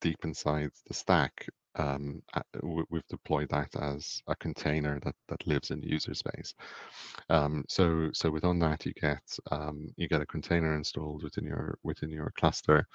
[0.00, 1.46] deep inside the stack.
[1.76, 2.22] Um,
[2.90, 6.54] we've deployed that as a container that, that lives in user space.
[7.30, 11.78] Um, so so within that you get um, you get a container installed within your
[11.84, 12.86] within your cluster.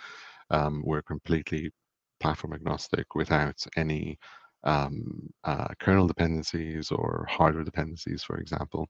[0.52, 1.72] Um, we're completely
[2.20, 4.18] platform agnostic without any
[4.64, 8.88] um, uh, kernel dependencies or hardware dependencies, for example,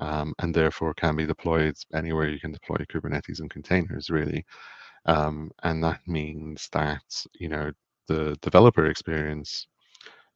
[0.00, 4.44] um, and therefore can be deployed anywhere you can deploy Kubernetes and containers, really.
[5.06, 7.02] Um, and that means that
[7.34, 7.72] you know
[8.08, 9.66] the developer experience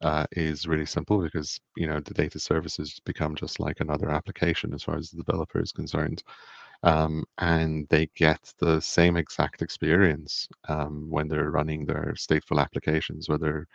[0.01, 4.73] uh, is really simple because you know the data services become just like another application
[4.73, 6.23] as far as the developer is concerned.
[6.83, 13.29] Um, and they get the same exact experience um, when they're running their stateful applications,
[13.29, 13.67] whether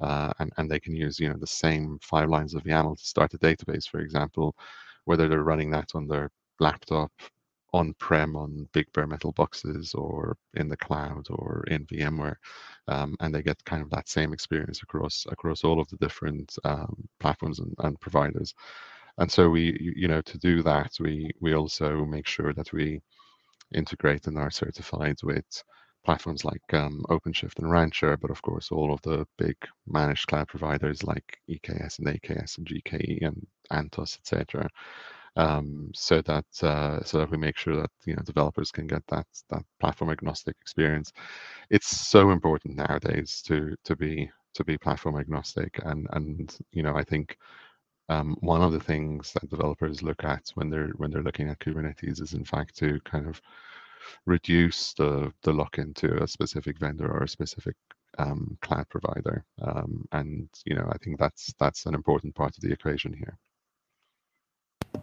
[0.00, 3.04] uh, and, and they can use you know the same five lines of YAML to
[3.04, 4.54] start a database, for example,
[5.04, 7.10] whether they're running that on their laptop,
[7.72, 12.36] on-prem on big bare metal boxes, or in the cloud, or in VMware,
[12.88, 16.54] um, and they get kind of that same experience across across all of the different
[16.64, 18.54] um, platforms and, and providers.
[19.18, 23.00] And so we, you know, to do that, we we also make sure that we
[23.74, 25.64] integrate and are certified with
[26.04, 30.48] platforms like um, OpenShift and Rancher, but of course all of the big managed cloud
[30.48, 34.68] providers like EKS and AKS and GKE and Anthos, etc.
[35.36, 39.02] Um, so that uh, so that we make sure that you know developers can get
[39.08, 41.12] that that platform agnostic experience.
[41.70, 46.94] It's so important nowadays to to be to be platform agnostic, and and you know
[46.96, 47.38] I think
[48.08, 51.60] um, one of the things that developers look at when they're when they're looking at
[51.60, 53.40] Kubernetes is in fact to kind of
[54.26, 57.76] reduce the the lock into a specific vendor or a specific
[58.18, 59.44] um, cloud provider.
[59.60, 63.38] Um, and you know, I think that's that's an important part of the equation here.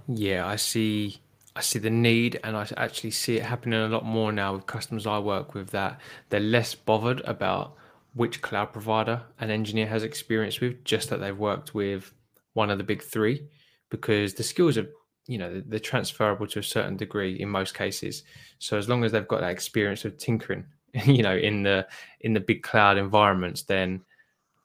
[0.07, 1.21] Yeah, I see.
[1.55, 4.65] I see the need, and I actually see it happening a lot more now with
[4.67, 5.71] customers I work with.
[5.71, 7.75] That they're less bothered about
[8.13, 12.13] which cloud provider an engineer has experience with, just that they've worked with
[12.53, 13.47] one of the big three,
[13.89, 14.88] because the skills are
[15.30, 18.24] you know they're transferable to a certain degree in most cases.
[18.58, 20.65] So as long as they've got that experience of tinkering
[21.06, 21.88] you know in the
[22.22, 24.02] in the big cloud environments then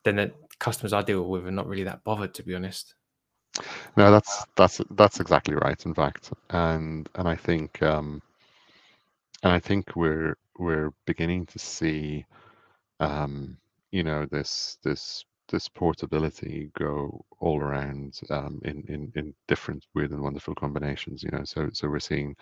[0.03, 2.95] then the customers i deal with are not really that bothered to be honest.
[3.95, 6.33] No that's that's that's exactly right in fact.
[6.49, 8.21] And and i think um
[9.43, 12.25] and i think we're we're beginning to see
[12.99, 13.55] um
[13.91, 20.11] you know this this this portability go all around um, in, in in different weird
[20.11, 21.23] and wonderful combinations.
[21.23, 22.35] You know, so so we're seeing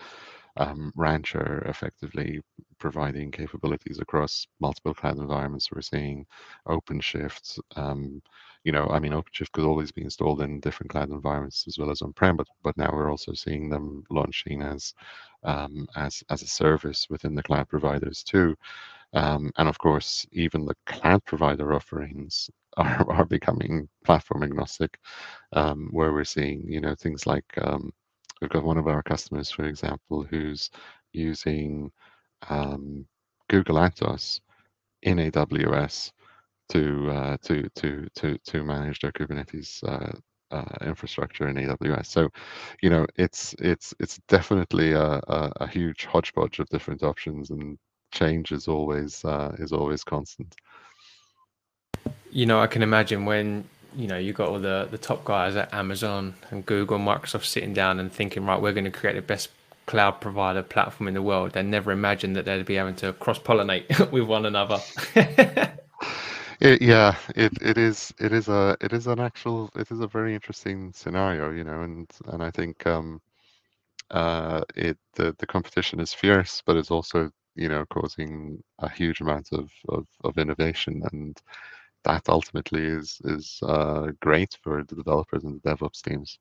[0.58, 2.42] um, Rancher effectively
[2.78, 5.72] providing capabilities across multiple cloud environments.
[5.72, 6.26] We're seeing
[6.68, 7.60] OpenShift.
[7.76, 8.22] Um,
[8.64, 11.92] you know, I mean, OpenShift could always be installed in different cloud environments as well
[11.92, 14.94] as on-prem, but but now we're also seeing them launching as
[15.44, 18.56] um, as as a service within the cloud providers too.
[19.14, 24.98] Um, and of course, even the cloud provider offerings are, are becoming platform agnostic,
[25.54, 27.92] um, where we're seeing you know things like um,
[28.42, 30.70] we've got one of our customers, for example, who's
[31.14, 31.92] using
[32.50, 33.06] um,
[33.50, 34.40] Google Anthos
[35.04, 36.12] in AWS
[36.70, 40.12] to uh, to to to to manage their Kubernetes uh,
[40.56, 42.10] uh, infrastructure in AWS.
[42.10, 42.30] So,
[42.82, 47.78] you know, it's it's it's definitely a, a, a huge hodgepodge of different options, and
[48.12, 50.56] change is always uh, is always constant.
[52.32, 53.66] You know, I can imagine when
[53.96, 57.46] you know you got all the the top guys at Amazon and Google, and Microsoft
[57.46, 59.50] sitting down and thinking, right, we're going to create the best
[59.86, 61.52] cloud provider platform in the world.
[61.52, 64.80] They never imagined that they'd be having to cross pollinate with one another.
[66.64, 70.08] It, yeah, it, it is it is a it is an actual it is a
[70.08, 73.22] very interesting scenario, you know, and and I think um
[74.12, 79.20] uh it the, the competition is fierce, but it's also you know causing a huge
[79.22, 81.38] amount of of, of innovation, and
[82.04, 86.40] that ultimately is is uh, great for the developers and the DevOps teams.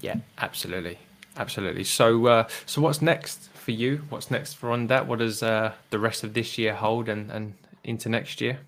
[0.00, 0.98] Yeah, absolutely,
[1.36, 1.84] absolutely.
[1.84, 4.02] So uh, so what's next for you?
[4.08, 5.06] What's next for Ondat?
[5.06, 8.60] What does uh, the rest of this year hold, and and into next year?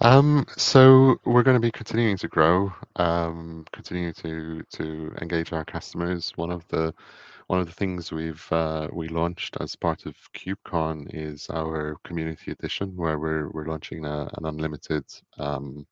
[0.00, 5.64] Um, so we're going to be continuing to grow, um, continuing to to engage our
[5.64, 6.32] customers.
[6.36, 6.94] One of the
[7.48, 12.52] one of the things we've uh, we launched as part of KubeCon is our community
[12.52, 15.04] edition, where we're we're launching a, an unlimited
[15.38, 15.86] um,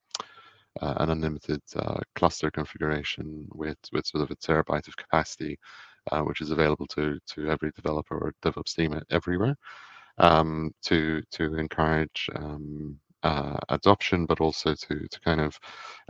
[0.83, 5.59] uh, an unlimited uh, cluster configuration with with sort of a terabyte of capacity,
[6.13, 9.57] uh, which is available to to every developer or DevOps team everywhere
[10.19, 15.59] um, to to encourage um, uh, adoption, but also to to kind of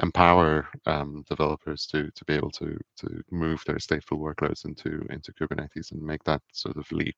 [0.03, 5.33] empower um, developers to to be able to to move their stateful workloads into into
[5.33, 7.17] Kubernetes and make that sort of leap.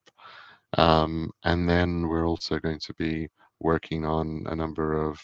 [0.77, 3.27] Um, and then we're also going to be
[3.59, 5.19] working on a number of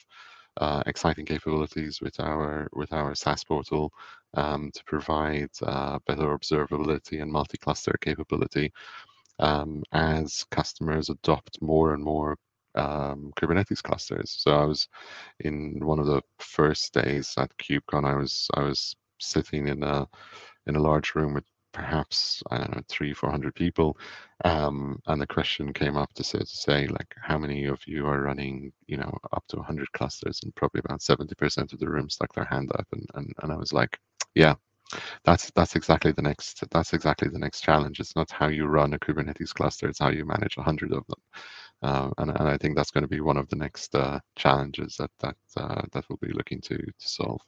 [0.57, 3.91] uh, exciting capabilities with our with our SaaS portal
[4.35, 8.71] um, to provide uh, better observability and multi-cluster capability
[9.39, 12.37] um, as customers adopt more and more
[12.75, 14.35] um, Kubernetes clusters.
[14.39, 14.87] So I was
[15.41, 18.05] in one of the first days at KubeCon.
[18.05, 20.07] I was I was sitting in a
[20.67, 23.97] in a large room with perhaps I don't know three four hundred people,
[24.45, 28.07] um, and the question came up to say to say like how many of you
[28.07, 31.89] are running you know up to hundred clusters, and probably about seventy percent of the
[31.89, 33.99] room stuck their hand up, and and, and I was like,
[34.35, 34.55] yeah,
[35.25, 37.99] that's that's exactly the next that's exactly the next challenge.
[37.99, 41.05] It's not how you run a Kubernetes cluster; it's how you manage a hundred of
[41.07, 41.19] them.
[41.81, 44.97] Uh, and, and I think that's going to be one of the next uh, challenges
[44.97, 47.41] that that uh, that we'll be looking to to solve.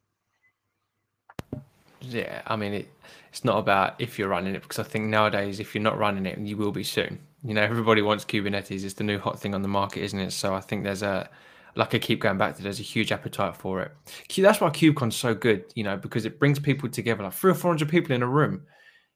[2.02, 2.88] Yeah, I mean, it,
[3.30, 6.26] it's not about if you're running it because I think nowadays, if you're not running
[6.26, 7.20] it, you will be soon.
[7.44, 10.32] You know, everybody wants Kubernetes; it's the new hot thing on the market, isn't it?
[10.32, 11.30] So I think there's a
[11.78, 13.92] like I keep going back to, there's a huge appetite for it.
[14.36, 17.56] That's why KubeCon's so good, you know, because it brings people together, like three or
[17.56, 18.64] four hundred people in a room,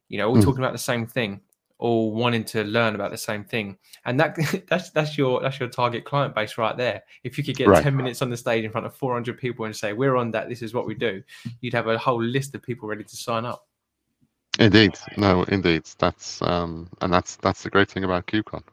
[0.09, 0.43] you know, all mm.
[0.43, 1.41] talking about the same thing,
[1.81, 4.37] all wanting to learn about the same thing, and that
[4.69, 7.03] that's that's your that's your target client base right there.
[7.23, 7.83] If you could get right.
[7.83, 10.47] ten minutes on the stage in front of four hundred people and say, "We're Ondat.
[10.47, 11.21] This is what we do,"
[11.59, 13.67] you'd have a whole list of people ready to sign up.
[14.59, 18.63] Indeed, no, indeed, that's um, and that's that's the great thing about KubeCon.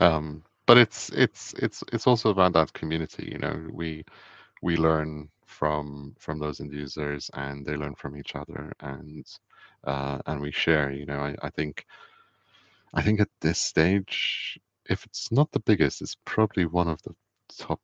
[0.00, 4.04] Um, but it's it's it's it's also about that community you know we
[4.62, 9.26] we learn from from those end users and they learn from each other and
[9.84, 11.86] uh, and we share you know I, I think
[12.96, 17.14] i think at this stage if it's not the biggest it's probably one of the
[17.56, 17.80] top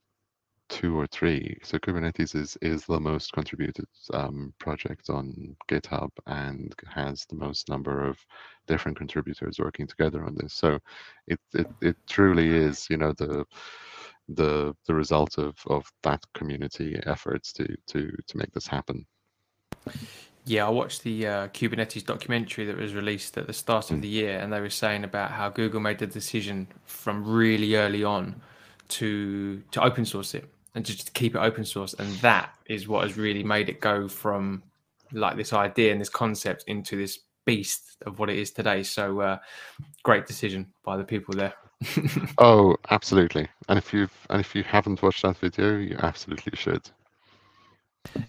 [0.73, 1.59] two or three.
[1.63, 7.69] So Kubernetes is is the most contributed um, project on GitHub and has the most
[7.69, 8.19] number of
[8.67, 10.55] different contributors working together on this.
[10.55, 10.79] So
[11.27, 13.45] it it, it truly is, you know, the
[14.29, 19.07] the the result of of that community efforts to to to make this happen.
[20.45, 24.03] Yeah, I watched the uh, Kubernetes documentary that was released at the start of mm.
[24.03, 28.03] the year, and they were saying about how Google made the decision from really early
[28.03, 28.41] on
[28.89, 31.95] to to open source it and just keep it open source.
[31.95, 34.63] And that is what has really made it go from
[35.13, 38.83] like this idea and this concept into this beast of what it is today.
[38.83, 39.39] So uh,
[40.03, 41.55] great decision by the people there.
[42.39, 43.49] oh, absolutely.
[43.69, 46.91] And if you've and if you haven't watched that video, you absolutely should.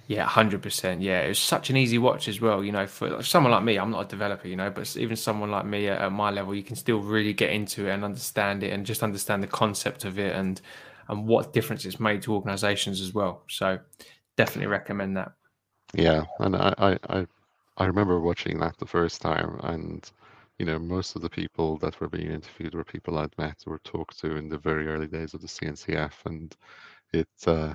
[0.07, 1.01] Yeah, hundred percent.
[1.01, 2.63] Yeah, it was such an easy watch as well.
[2.63, 5.49] You know, for someone like me, I'm not a developer, you know, but even someone
[5.49, 8.63] like me at, at my level, you can still really get into it and understand
[8.63, 10.61] it, and just understand the concept of it, and
[11.09, 13.43] and what difference it's made to organizations as well.
[13.49, 13.79] So
[14.37, 15.33] definitely recommend that.
[15.93, 17.27] Yeah, and I, I,
[17.77, 20.09] I remember watching that the first time, and
[20.59, 23.79] you know, most of the people that were being interviewed were people I'd met or
[23.79, 26.55] talked to in the very early days of the CNCF, and
[27.11, 27.73] it uh,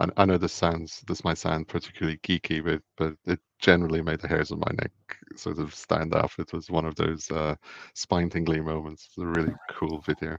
[0.00, 4.20] I, I know this sounds this might sound particularly geeky, but but it generally made
[4.20, 4.92] the hairs on my neck
[5.36, 6.30] sort of stand up.
[6.38, 7.54] It was one of those uh,
[7.94, 9.08] spine tingling moments.
[9.08, 10.36] It's a really cool video.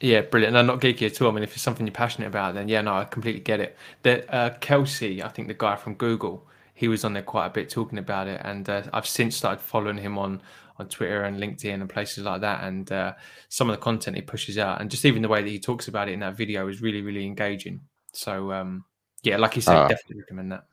[0.00, 0.54] Yeah, brilliant.
[0.54, 1.28] No, not geeky at all.
[1.28, 3.76] I mean, if it's something you're passionate about, then yeah, no, I completely get it.
[4.02, 7.50] The uh, Kelsey, I think the guy from Google, he was on there quite a
[7.50, 10.42] bit talking about it, and uh, I've since started following him on
[10.78, 12.64] on Twitter and LinkedIn and places like that.
[12.64, 13.12] And uh,
[13.50, 15.88] some of the content he pushes out, and just even the way that he talks
[15.88, 17.82] about it in that video is really, really engaging.
[18.14, 18.84] So um,
[19.22, 20.64] yeah, like you said, uh, definitely recommend that.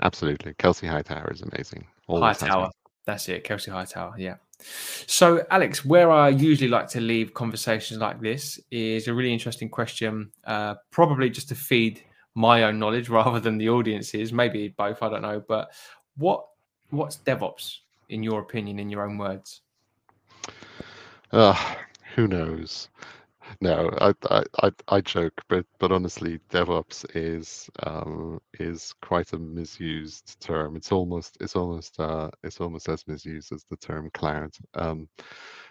[0.00, 1.86] Absolutely, Kelsey Hightower is amazing.
[2.06, 2.70] Always Hightower,
[3.06, 4.14] that's it, Kelsey Hightower.
[4.18, 4.36] Yeah.
[5.06, 9.68] So, Alex, where I usually like to leave conversations like this is a really interesting
[9.68, 12.02] question, uh, probably just to feed
[12.34, 14.32] my own knowledge rather than the audience's.
[14.32, 15.42] Maybe both, I don't know.
[15.46, 15.72] But
[16.16, 16.46] what
[16.90, 17.78] what's DevOps
[18.08, 19.62] in your opinion, in your own words?
[21.32, 21.74] Uh,
[22.14, 22.88] who knows?
[23.60, 29.38] No, I, I, I, I joke, but but honestly, DevOps is um, is quite a
[29.38, 30.76] misused term.
[30.76, 34.50] It's almost it's almost uh, it's almost as misused as the term cloud.
[34.74, 35.08] Um,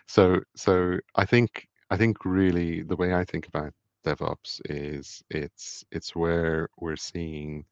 [0.08, 3.74] so so I think I think really the way I think about
[4.06, 7.66] DevOps is it's it's where we're seeing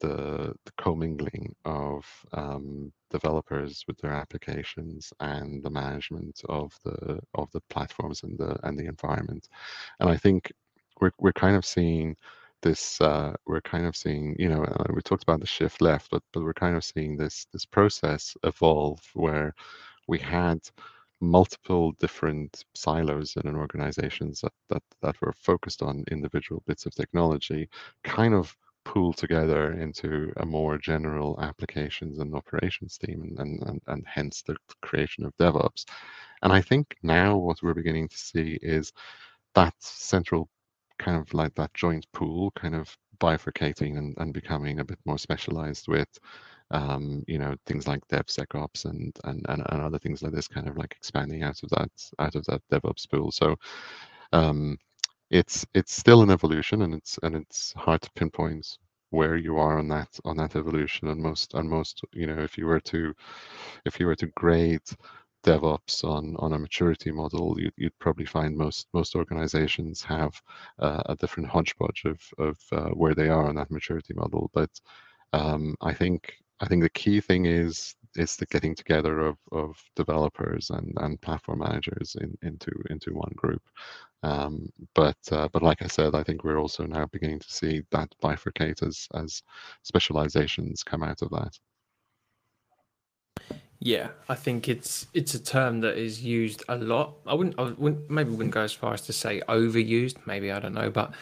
[0.00, 7.50] the, the commingling of um, developers with their applications and the management of the of
[7.52, 9.48] the platforms and the and the environment.
[10.00, 10.52] And I think
[11.00, 12.16] we're we're kind of seeing
[12.62, 16.10] this uh, we're kind of seeing you know uh, we talked about the shift left
[16.10, 19.54] but but we're kind of seeing this this process evolve where
[20.08, 20.58] we had
[21.20, 26.94] multiple different silos in an organizations that, that that were focused on individual bits of
[26.94, 27.68] technology
[28.02, 34.04] kind of pool together into a more general applications and operations team and, and, and
[34.06, 35.84] hence the creation of DevOps.
[36.42, 38.92] And I think now what we're beginning to see is
[39.54, 40.48] that central
[40.98, 45.18] kind of like that joint pool kind of bifurcating and, and becoming a bit more
[45.18, 46.08] specialized with
[46.70, 50.68] um, you know things like DevSecOps and, and and and other things like this kind
[50.68, 53.30] of like expanding out of that out of that DevOps pool.
[53.30, 53.56] So
[54.32, 54.76] um,
[55.34, 58.78] it's it's still an evolution and it's and it's hard to pinpoint
[59.10, 62.56] where you are on that on that evolution and most and most you know if
[62.58, 63.12] you were to
[63.84, 64.88] if you were to grade
[65.44, 70.40] DevOps on on a maturity model, you'd, you'd probably find most most organizations have
[70.78, 74.50] uh, a different hodgepodge of of uh, where they are on that maturity model.
[74.54, 74.70] But
[75.34, 79.82] um, I think I think the key thing is is the getting together of, of
[79.96, 83.62] developers and, and platform managers in, into into one group.
[84.22, 87.82] Um, but uh, but like I said, I think we're also now beginning to see
[87.90, 89.42] that bifurcate as as
[89.82, 91.58] specializations come out of that.
[93.80, 97.16] Yeah, I think it's it's a term that is used a lot.
[97.26, 100.16] I wouldn't, I wouldn't maybe wouldn't go as far as to say overused.
[100.26, 101.12] Maybe I don't know, but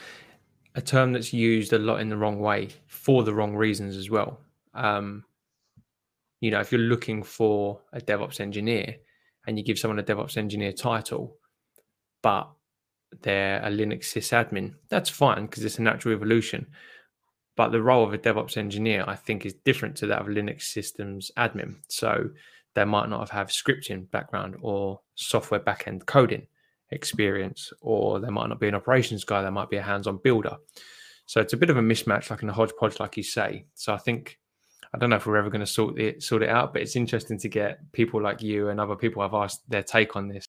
[0.74, 4.10] a term that's used a lot in the wrong way for the wrong reasons as
[4.10, 4.38] well.
[4.74, 5.24] Um,
[6.42, 8.96] you know, if you're looking for a DevOps engineer
[9.46, 11.36] and you give someone a DevOps engineer title,
[12.20, 12.50] but
[13.22, 16.66] they're a Linux sysadmin, that's fine because it's a natural evolution.
[17.56, 20.62] But the role of a DevOps engineer, I think, is different to that of Linux
[20.62, 21.76] systems admin.
[21.88, 22.30] So
[22.74, 26.48] they might not have, have scripting background or software backend coding
[26.90, 29.42] experience, or they might not be an operations guy.
[29.42, 30.56] They might be a hands-on builder.
[31.26, 33.66] So it's a bit of a mismatch, like in a hodgepodge, like you say.
[33.74, 34.40] So I think
[34.94, 36.96] I don't know if we're ever going to sort it sort it out, but it's
[36.96, 40.44] interesting to get people like you and other people I've asked their take on this.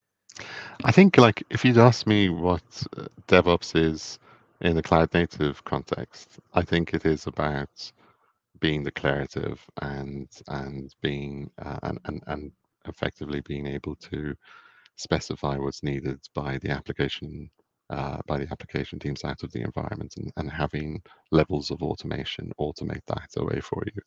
[0.84, 2.64] I think, like, if you'd ask me what
[2.98, 4.20] uh, DevOps is
[4.62, 7.92] in the cloud native context, I think it is about
[8.60, 12.52] being declarative and and being uh, and, and and
[12.86, 14.36] effectively being able to
[14.96, 17.50] specify what's needed by the application
[17.94, 22.52] uh, by the application teams out of the environment and, and having levels of automation
[22.60, 24.02] automate that away for you.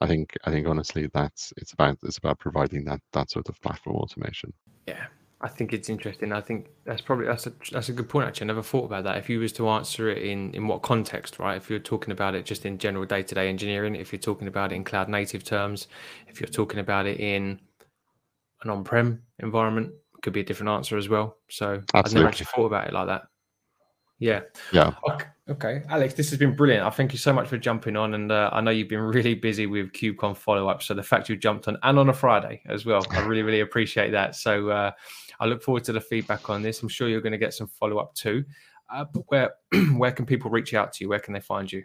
[0.00, 3.60] I think I think honestly that's it's about it's about providing that that sort of
[3.60, 4.52] platform automation.
[4.86, 5.06] Yeah.
[5.44, 6.32] I think it's interesting.
[6.32, 8.44] I think that's probably that's a that's a good point actually.
[8.44, 9.16] I never thought about that.
[9.16, 11.56] If you was to answer it in in what context, right?
[11.56, 14.46] If you're talking about it just in general day to day engineering, if you're talking
[14.46, 15.88] about it in cloud native terms,
[16.28, 17.58] if you're talking about it in
[18.62, 21.38] an on prem environment, could be a different answer as well.
[21.50, 21.98] So Absolutely.
[22.04, 23.22] I've never actually thought about it like that.
[24.22, 24.42] Yeah.
[24.72, 24.94] Yeah.
[25.10, 25.26] Okay.
[25.48, 25.82] okay.
[25.88, 26.86] Alex, this has been brilliant.
[26.86, 28.14] I thank you so much for jumping on.
[28.14, 30.80] And uh, I know you've been really busy with KubeCon follow up.
[30.80, 33.60] So the fact you jumped on and on a Friday as well, I really, really
[33.60, 34.36] appreciate that.
[34.36, 34.92] So uh,
[35.40, 36.82] I look forward to the feedback on this.
[36.82, 38.44] I'm sure you're going to get some follow up too.
[38.88, 39.54] Uh, but where,
[39.96, 41.08] where can people reach out to you?
[41.08, 41.82] Where can they find you?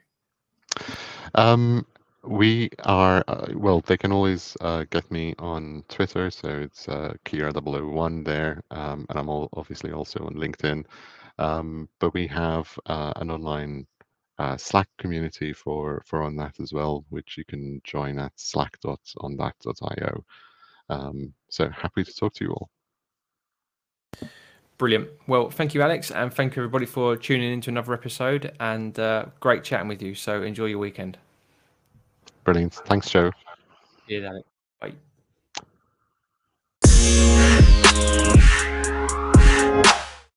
[1.33, 1.87] Um,
[2.23, 6.29] we are, uh, well, they can always uh, get me on Twitter.
[6.29, 8.61] So it's uh, chira001 there.
[8.69, 10.85] Um, and I'm all, obviously also on LinkedIn.
[11.39, 13.85] Um, but we have uh, an online
[14.39, 20.25] uh, Slack community for for Ondat as well, which you can join at slack.ondat.io.
[20.89, 22.69] Um, so happy to talk to you all.
[24.77, 25.09] Brilliant.
[25.25, 28.53] Well, thank you, Alex, and thank you everybody for tuning in to another episode.
[28.59, 30.13] And uh, great chatting with you.
[30.13, 31.17] So enjoy your weekend.
[32.43, 32.75] Brilliant.
[32.75, 33.31] Thanks, Joe.
[34.07, 34.47] Yeah, Alex.
[34.79, 34.93] Bye.